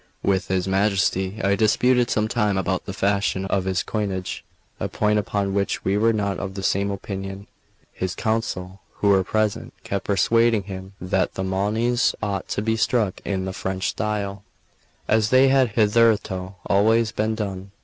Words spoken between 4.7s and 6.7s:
a point upon which we were not of the